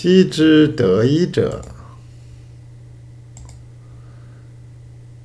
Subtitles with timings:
[0.00, 1.60] 昔之得一者，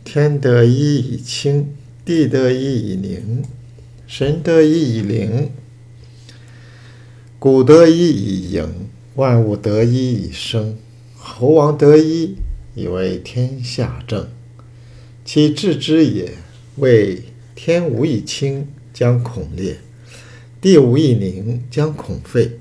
[0.03, 3.43] 天得一以清，地得一以宁，
[4.07, 5.51] 神得一以灵，
[7.37, 10.75] 谷得一以盈，万物得一以生。
[11.15, 12.35] 猴王得一
[12.73, 14.27] 以为天下正，
[15.23, 16.31] 其治之也，
[16.77, 17.21] 谓
[17.53, 19.75] 天无以清，将恐裂；
[20.59, 22.57] 地无以宁，将恐废。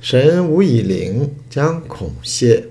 [0.00, 2.64] 神无以灵，将恐歇；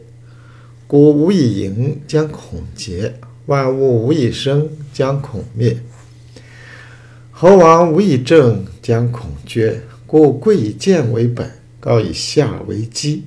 [0.88, 3.12] 谷无以盈，将恐竭；
[3.46, 5.78] 万物无以生，将恐灭。
[7.30, 9.82] 猴王无以正，将恐绝。
[10.08, 13.26] 故贵以贱为本，高以下为基。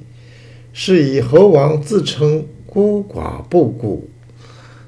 [0.72, 4.08] 是以猴王自称孤寡不古，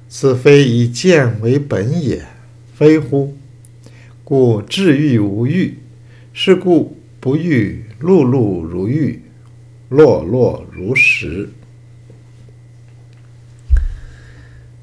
[0.09, 2.27] 此非以贱为本也，
[2.75, 3.37] 非乎？
[4.25, 5.79] 故治欲无欲，
[6.33, 7.83] 是故不欲。
[8.03, 9.23] 碌碌如玉，
[9.89, 11.49] 落落如石。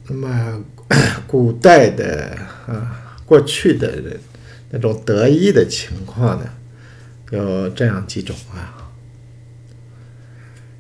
[0.08, 0.66] 那么，
[1.28, 4.20] 古代的啊，过去的人
[4.72, 6.50] 那种得意的情况呢，
[7.30, 8.90] 有这样几种啊。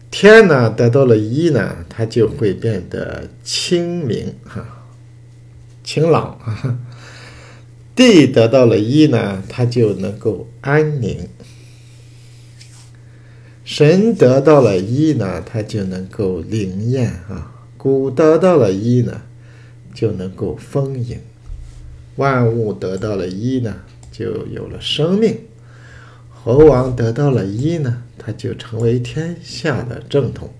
[0.09, 4.65] 天呢得到了一呢，它就会变得清明哈，
[5.83, 6.79] 晴朗啊。
[8.02, 11.27] 地得到了一呢，它就能够安宁。
[13.63, 19.22] 神得到了一呢，他就能够灵验啊；谷得到了一呢，
[19.94, 21.19] 就能够丰盈；
[22.16, 25.35] 万物得到了一呢，就有了生命；
[26.31, 30.52] 猴王得到了一呢，他就成为天下的正统。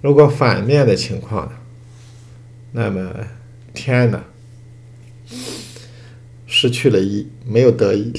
[0.00, 1.52] 如果反面的情况呢，
[2.72, 3.12] 那么
[3.74, 4.24] 天呢
[6.56, 8.12] 失去了一，没有得一。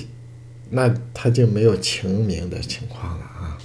[0.71, 3.57] 那他就没有晴明的情况了啊，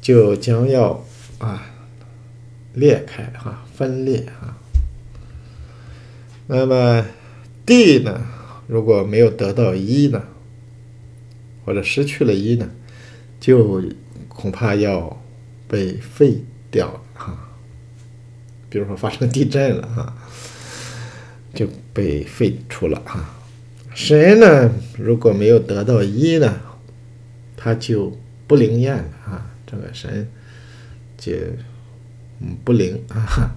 [0.00, 1.04] 就将要
[1.38, 1.66] 啊
[2.74, 4.56] 裂开哈分裂啊。
[6.46, 7.04] 那么
[7.66, 8.24] 地呢，
[8.68, 10.22] 如果没有得到一呢，
[11.64, 12.70] 或者失去了一呢，
[13.40, 13.82] 就
[14.28, 15.20] 恐怕要
[15.66, 17.48] 被废掉了哈。
[18.70, 20.14] 比如说发生地震了哈，
[21.54, 23.38] 就被废除了啊。
[23.94, 26.60] 神呢，如果没有得到一呢，
[27.56, 29.50] 他就不灵验了啊。
[29.66, 30.28] 这个神
[31.16, 31.32] 就
[32.40, 33.54] 嗯不灵啊，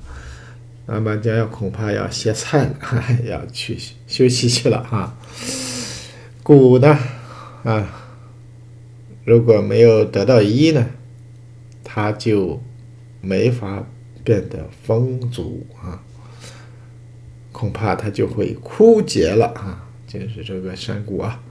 [0.85, 5.17] 那么将要恐怕要歇菜了，哈哈要去休息去了哈。
[6.43, 6.97] 谷呢
[7.63, 7.89] 啊，
[9.25, 10.85] 如果没有得到一呢，
[11.83, 12.61] 他就
[13.21, 13.85] 没法
[14.23, 16.03] 变得丰足啊，
[17.55, 19.87] 恐怕它就会枯竭了啊。
[20.05, 21.41] 就是这个山谷啊，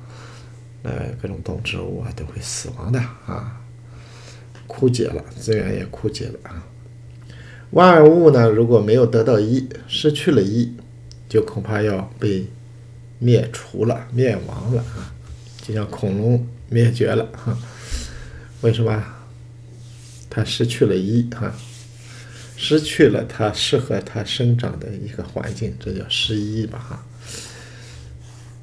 [0.83, 3.59] 呃，各种动植物啊都会死亡的啊，
[4.67, 6.63] 枯竭了，资源也枯竭了啊。
[7.71, 10.77] 万物呢，如果没有得到一，失去了一，
[11.27, 12.47] 就恐怕要被
[13.19, 15.13] 灭除了、灭亡了啊，
[15.63, 17.57] 就像恐龙灭绝了哈。
[18.61, 19.03] 为什么？
[20.29, 21.55] 它失去了一哈，
[22.57, 27.05] 失去了它适合它生长的一个环境，这叫失一吧哈。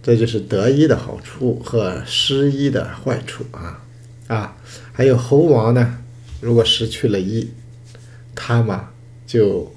[0.03, 3.85] 这就是得一的好处和失一的坏处啊
[4.28, 4.57] 啊！
[4.91, 6.00] 还有猴王呢，
[6.40, 7.52] 如果失去了一，
[8.34, 8.90] 他嘛
[9.28, 9.72] 就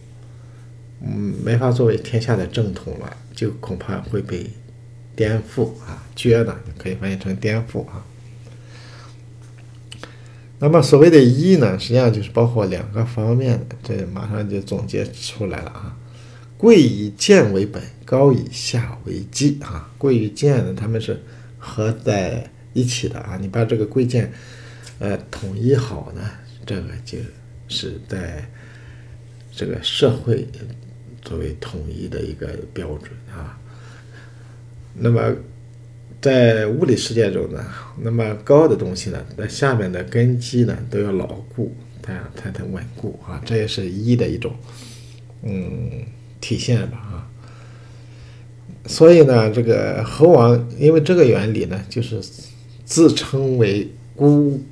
[1.03, 4.49] 嗯没法作为天下的正统了，就恐怕会被
[5.15, 8.03] 颠覆啊，撅呢可以翻译成颠覆啊。
[10.65, 15.95] 那么所谓的“一”呢，实际上就是包括两个方面的，这马上就总结出来了啊。
[16.57, 19.93] 贵以贱为本，高以下为基啊！
[19.99, 21.23] 贵与贱呢，他们是
[21.59, 23.37] 合在一起的啊！
[23.39, 24.33] 你把这个贵贱，
[25.01, 26.23] 呃，统一好呢，
[26.65, 27.19] 这个就
[27.69, 28.49] 是在
[29.53, 30.49] 这个社会
[31.21, 33.61] 作为统一的一个标准啊。
[34.95, 35.21] 那么
[36.25, 37.63] 在物理世界中呢，
[38.01, 43.43] 那么高的东西呢，那下面的根基呢都要牢固，它才能稳固啊！
[43.45, 44.55] 这也是一的一种，
[45.43, 46.07] 嗯。
[46.41, 47.25] 体现吧啊，
[48.87, 52.21] 所以呢，这个猴王因为这个原理呢，就是
[52.85, 54.63] 自称为孤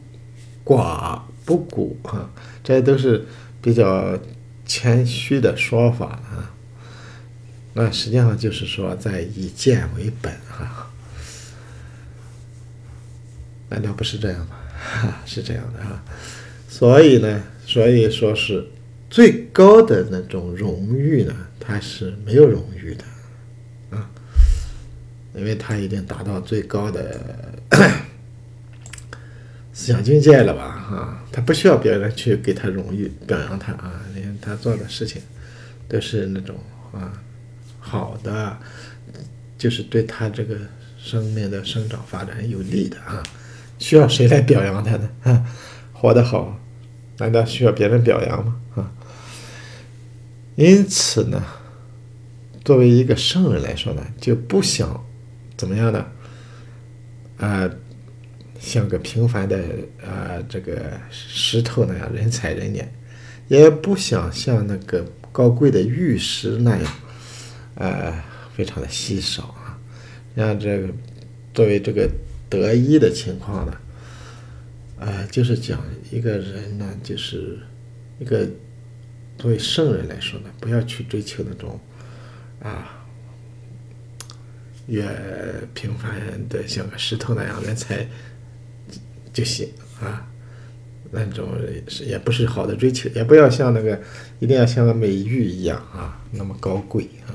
[0.62, 2.30] 寡不古啊，
[2.62, 3.24] 这都是
[3.62, 4.18] 比较
[4.66, 6.52] 谦虚的说法啊。
[7.72, 10.81] 那实际上就是说，在以贱为本哈，
[13.72, 14.56] 难道不是这样吗？
[14.78, 16.02] 哈， 是这样的哈。
[16.68, 18.66] 所以呢，所以说是
[19.08, 21.34] 最高的那种荣誉呢。
[21.64, 24.10] 他是没有荣誉的，啊，
[25.32, 27.54] 因为他已经达到最高的
[29.72, 30.64] 思想境界了吧？
[30.64, 35.22] 啊，他不需要别人去给他荣誉表扬他啊，因为他做的事情
[35.88, 36.56] 都是那种
[36.92, 37.12] 啊
[37.78, 38.58] 好的，
[39.56, 40.56] 就是对他这个
[40.98, 43.22] 生命的生长发展有利的啊，
[43.82, 45.10] 需要谁来表扬他呢？
[45.24, 45.44] 啊，
[45.92, 46.56] 活得好，
[47.18, 48.56] 难道需要别人表扬吗？
[48.76, 48.92] 啊，
[50.54, 51.42] 因此呢，
[52.64, 55.04] 作为一个圣人来说呢，就不想
[55.56, 56.06] 怎么样呢？
[57.38, 57.68] 啊。
[58.60, 59.58] 像个平凡的
[60.06, 62.88] 啊，这个石头那样人踩人脸，
[63.48, 66.92] 也不想像那个高贵的玉石那样，
[67.74, 68.14] 呃，
[68.54, 69.76] 非常的稀少啊。
[70.36, 70.86] 像这个
[71.52, 72.08] 作为这个
[72.52, 73.72] 得意的情况呢，
[74.98, 77.58] 呃，就是讲一个人呢，就是
[78.18, 78.46] 一个
[79.38, 81.80] 作为圣人来说呢，不要去追求那种
[82.60, 83.02] 啊，
[84.86, 85.02] 越
[85.72, 86.20] 平凡
[86.50, 88.06] 的像个石头那样人才。
[89.32, 89.66] 就行
[89.98, 90.28] 啊，
[91.10, 91.48] 那种
[91.88, 93.98] 是也不是好的追求，也不要像那个
[94.40, 97.32] 一定要像个美玉一样啊，那么高贵啊，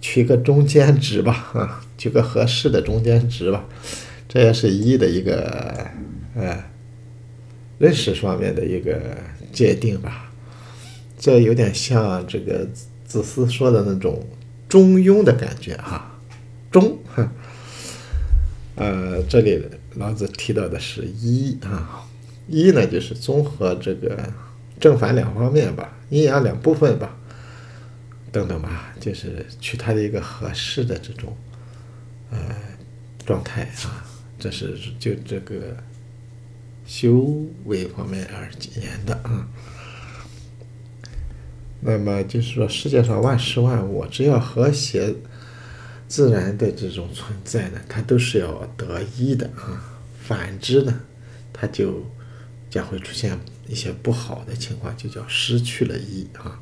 [0.00, 3.62] 取个中间值吧啊，取个合适的中间值吧，
[4.32, 5.86] 这也是一的一个
[6.34, 6.64] 呃
[7.78, 8.98] 认识方面的一个
[9.52, 10.32] 界定吧，
[11.18, 12.66] 这有点像这个
[13.04, 14.26] 子思说的那种
[14.70, 16.18] 中庸的感觉哈，
[16.70, 16.98] 中，
[18.76, 19.62] 呃，这里。
[19.96, 22.02] 老子提到的是一啊，
[22.48, 24.18] 一呢就是综合这个
[24.80, 27.14] 正反两方面吧，阴阳两部分吧，
[28.32, 31.36] 等等吧，就是取它的一个合适的这种
[32.30, 32.38] 呃
[33.26, 34.02] 状态啊，
[34.42, 35.76] 这是就这个
[36.84, 38.50] 修为方面而
[38.80, 39.48] 言的啊。
[41.80, 45.14] 那么就是说，世界上万事万物，只要和谐。
[46.08, 49.98] 自然的这种存在呢，它都是要得一的啊。
[50.20, 51.00] 反之呢，
[51.54, 52.04] 它就
[52.68, 56.60] 将会出现一些不好的情况，就叫失去了一啊。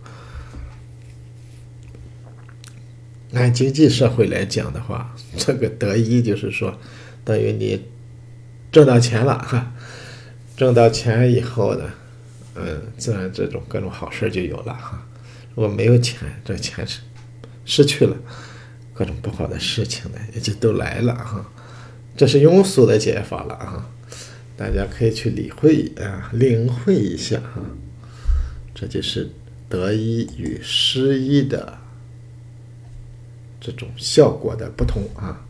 [3.32, 6.78] 按经济社会来讲的话，这个得一就是说，
[7.30, 7.80] 等于你
[8.72, 9.72] 挣到钱了哈，
[10.56, 11.88] 挣到钱以后呢，
[12.56, 15.06] 嗯，自然这种各种好事就有了哈。
[15.54, 17.02] 如果没有钱，这钱是
[17.64, 18.16] 失去了。
[18.92, 21.48] 各种不好的事情呢，也就都来了哈，
[22.16, 23.88] 这是庸俗的解法了啊，
[24.56, 27.62] 大家可以去理会啊，领会一下哈，
[28.74, 29.30] 这就是
[29.68, 31.78] 得一与失一的
[33.60, 35.46] 这种效果的不同啊。